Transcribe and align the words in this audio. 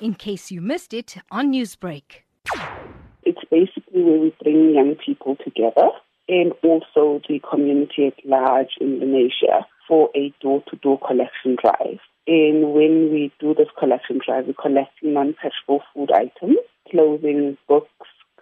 in 0.00 0.14
case 0.14 0.50
you 0.50 0.60
missed 0.60 0.92
it 0.92 1.16
on 1.30 1.52
Newsbreak. 1.52 2.22
It's 3.22 3.40
basically 3.50 4.02
where 4.02 4.20
we 4.20 4.36
bring 4.42 4.74
young 4.74 4.94
people 4.94 5.36
together 5.42 5.90
and 6.28 6.52
also 6.62 7.20
the 7.28 7.40
community 7.48 8.08
at 8.08 8.24
large 8.24 8.70
in 8.80 9.00
Lenasia 9.00 9.64
for 9.88 10.10
a 10.14 10.32
door-to-door 10.40 10.98
collection 11.06 11.56
drive. 11.60 11.98
And 12.26 12.72
when 12.72 13.10
we 13.12 13.32
do 13.38 13.54
this 13.54 13.68
collection 13.78 14.20
drive, 14.24 14.46
we 14.46 14.54
collect 14.54 14.92
non-perishable 15.02 15.82
food 15.94 16.10
items, 16.12 16.58
clothing, 16.90 17.56
books, 17.68 17.88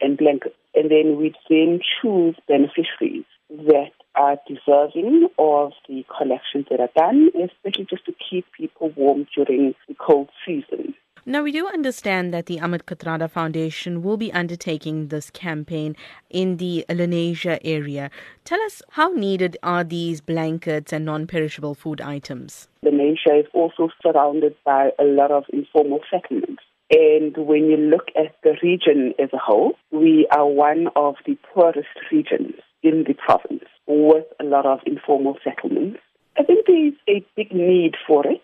and 0.00 0.16
blankets. 0.16 0.54
And 0.74 0.90
then 0.90 1.16
we 1.16 1.34
then 1.50 1.80
choose 2.00 2.36
beneficiaries 2.46 3.24
that 3.50 3.90
are 4.14 4.36
deserving 4.46 5.28
of 5.38 5.72
the 5.88 6.04
collections 6.16 6.66
that 6.70 6.80
are 6.80 6.90
done, 6.96 7.30
especially 7.34 7.86
just 7.88 8.06
to 8.06 8.12
keep 8.30 8.46
people 8.56 8.92
warm 8.96 9.26
during 9.34 9.74
the 9.88 9.94
cold 9.94 10.28
season. 10.46 10.91
Now, 11.24 11.44
we 11.44 11.52
do 11.52 11.68
understand 11.68 12.34
that 12.34 12.46
the 12.46 12.58
Ahmed 12.58 12.84
Kathrada 12.84 13.30
Foundation 13.30 14.02
will 14.02 14.16
be 14.16 14.32
undertaking 14.32 15.06
this 15.06 15.30
campaign 15.30 15.94
in 16.30 16.56
the 16.56 16.84
Lenasia 16.88 17.60
area. 17.62 18.10
Tell 18.44 18.60
us 18.62 18.82
how 18.90 19.10
needed 19.10 19.56
are 19.62 19.84
these 19.84 20.20
blankets 20.20 20.92
and 20.92 21.04
non 21.04 21.28
perishable 21.28 21.76
food 21.76 22.00
items? 22.00 22.66
Lenasia 22.84 23.38
is 23.38 23.46
also 23.54 23.90
surrounded 24.02 24.56
by 24.64 24.90
a 24.98 25.04
lot 25.04 25.30
of 25.30 25.44
informal 25.52 26.00
settlements. 26.10 26.64
And 26.90 27.36
when 27.36 27.70
you 27.70 27.76
look 27.76 28.08
at 28.16 28.34
the 28.42 28.56
region 28.60 29.14
as 29.20 29.28
a 29.32 29.38
whole, 29.38 29.74
we 29.92 30.26
are 30.32 30.48
one 30.48 30.88
of 30.96 31.14
the 31.24 31.38
poorest 31.54 31.86
regions 32.10 32.54
in 32.82 33.04
the 33.06 33.14
province 33.14 33.64
with 33.86 34.26
a 34.40 34.44
lot 34.44 34.66
of 34.66 34.80
informal 34.86 35.38
settlements. 35.44 36.00
I 36.36 36.42
think 36.42 36.66
there 36.66 36.88
is 36.88 36.94
a 37.08 37.24
big 37.36 37.52
need 37.52 37.94
for 38.08 38.26
it 38.26 38.41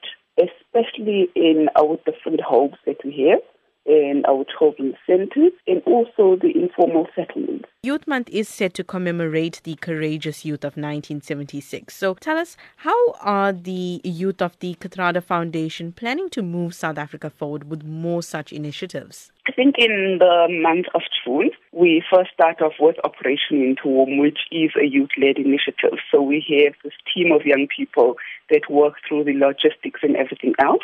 especially 0.98 1.28
in 1.34 1.68
our 1.76 1.98
different 2.04 2.40
homes 2.40 2.74
that 2.86 2.96
we 3.04 3.28
have 3.30 3.40
and 3.86 4.26
our 4.26 4.44
children's 4.58 4.96
centers 5.06 5.52
and 5.66 5.82
also 5.86 6.36
the 6.40 6.52
informal 6.54 7.06
settlements. 7.14 7.68
Youth 7.84 8.08
Month 8.08 8.28
is 8.30 8.48
set 8.48 8.74
to 8.74 8.82
commemorate 8.82 9.60
the 9.62 9.76
courageous 9.76 10.44
youth 10.44 10.64
of 10.64 10.76
1976. 10.76 11.94
So 11.94 12.14
tell 12.14 12.36
us, 12.36 12.56
how 12.78 13.12
are 13.20 13.52
the 13.52 14.00
youth 14.02 14.42
of 14.42 14.58
the 14.58 14.74
Kathrada 14.80 15.22
Foundation 15.22 15.92
planning 15.92 16.28
to 16.30 16.42
move 16.42 16.74
South 16.74 16.98
Africa 16.98 17.30
forward 17.30 17.70
with 17.70 17.84
more 17.84 18.20
such 18.20 18.52
initiatives? 18.52 19.30
I 19.46 19.52
think 19.52 19.76
in 19.78 20.16
the 20.18 20.48
month 20.50 20.86
of 20.92 21.02
June, 21.24 21.52
we 21.70 22.02
first 22.12 22.32
start 22.34 22.60
off 22.60 22.72
with 22.80 22.96
Operation 23.04 23.60
Winter 23.60 23.86
Warm, 23.86 24.18
which 24.18 24.40
is 24.50 24.72
a 24.74 24.84
youth-led 24.84 25.38
initiative. 25.38 26.00
So 26.10 26.20
we 26.20 26.44
have 26.64 26.74
this 26.82 26.94
team 27.14 27.30
of 27.30 27.46
young 27.46 27.68
people 27.68 28.16
that 28.50 28.68
work 28.68 28.94
through 29.06 29.22
the 29.22 29.34
logistics 29.34 30.00
and 30.02 30.16
everything 30.16 30.54
else 30.58 30.82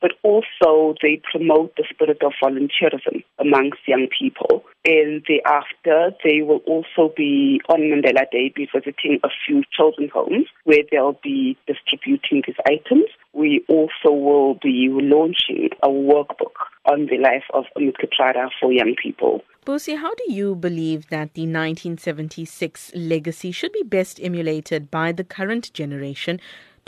but 0.00 0.12
also 0.22 0.94
they 1.02 1.20
promote 1.30 1.74
the 1.76 1.84
spirit 1.90 2.22
of 2.22 2.32
volunteerism 2.42 3.24
amongst 3.38 3.80
young 3.86 4.08
people. 4.18 4.64
And 4.84 5.22
thereafter, 5.28 6.16
they 6.24 6.42
will 6.42 6.62
also 6.66 7.12
be 7.14 7.60
on 7.68 7.80
Mandela 7.80 8.30
Day 8.30 8.52
be 8.54 8.68
visiting 8.72 9.20
a 9.22 9.28
few 9.46 9.62
children's 9.76 10.10
homes 10.12 10.46
where 10.64 10.82
they'll 10.90 11.18
be 11.22 11.56
distributing 11.66 12.42
these 12.46 12.56
items. 12.66 13.06
We 13.32 13.64
also 13.68 14.12
will 14.12 14.54
be 14.54 14.88
launching 14.90 15.70
a 15.82 15.88
workbook 15.88 16.56
on 16.86 17.06
the 17.06 17.18
life 17.18 17.44
of 17.52 17.64
Kathrada 17.76 18.48
for 18.60 18.72
young 18.72 18.94
people. 19.00 19.42
Busi, 19.66 19.98
how 19.98 20.14
do 20.14 20.32
you 20.32 20.54
believe 20.54 21.08
that 21.10 21.34
the 21.34 21.42
1976 21.42 22.92
legacy 22.94 23.52
should 23.52 23.72
be 23.72 23.82
best 23.82 24.18
emulated 24.22 24.90
by 24.90 25.12
the 25.12 25.22
current 25.22 25.72
generation 25.74 26.40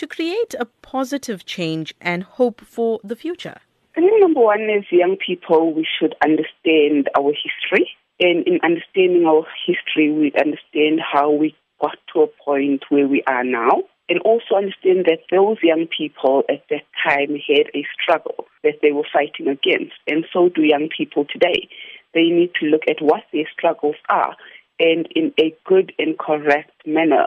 to 0.03 0.09
create 0.09 0.53
a 0.59 0.65
positive 0.83 1.47
change 1.47 1.95
and 2.01 2.25
hope 2.25 2.61
for 2.61 2.99
the 3.05 3.15
future? 3.15 3.59
I 3.97 4.01
think 4.01 4.21
number 4.21 4.41
one 4.41 4.63
is 4.63 4.85
young 4.91 5.17
people, 5.17 5.73
we 5.73 5.87
should 5.97 6.17
understand 6.25 7.09
our 7.17 7.31
history. 7.31 7.89
And 8.19 8.45
in 8.45 8.59
understanding 8.65 9.25
our 9.27 9.47
history, 9.65 10.11
we 10.11 10.33
understand 10.37 11.01
how 11.01 11.31
we 11.31 11.55
got 11.81 11.99
to 12.13 12.23
a 12.23 12.27
point 12.45 12.83
where 12.89 13.07
we 13.07 13.23
are 13.29 13.45
now. 13.45 13.85
And 14.09 14.19
also 14.23 14.57
understand 14.57 15.07
that 15.07 15.21
those 15.31 15.59
young 15.63 15.87
people 15.97 16.43
at 16.49 16.65
that 16.69 16.83
time 17.07 17.39
had 17.47 17.67
a 17.73 17.87
struggle 17.95 18.47
that 18.65 18.81
they 18.83 18.91
were 18.91 19.07
fighting 19.13 19.47
against. 19.47 19.95
And 20.09 20.25
so 20.33 20.49
do 20.49 20.63
young 20.63 20.89
people 20.97 21.27
today. 21.33 21.69
They 22.13 22.25
need 22.25 22.51
to 22.59 22.67
look 22.67 22.83
at 22.91 23.01
what 23.01 23.23
their 23.33 23.49
struggles 23.57 23.97
are 24.09 24.35
and 24.81 25.07
in 25.15 25.33
a 25.39 25.55
good 25.65 25.93
and 25.99 26.19
correct 26.19 26.73
manner 26.85 27.27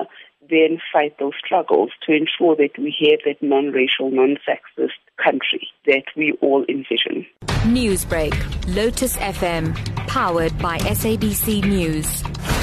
then 0.49 0.79
fight 0.91 1.17
those 1.19 1.33
struggles 1.43 1.91
to 2.05 2.13
ensure 2.13 2.55
that 2.55 2.77
we 2.77 2.95
have 3.09 3.19
that 3.25 3.41
non-racial, 3.45 4.11
non-sexist 4.11 4.91
country 5.23 5.67
that 5.85 6.03
we 6.15 6.33
all 6.41 6.65
envision. 6.69 7.25
Newsbreak, 7.65 8.33
Lotus 8.75 9.17
FM, 9.17 9.75
powered 10.07 10.57
by 10.59 10.77
SABC 10.79 11.63
News. 11.65 12.54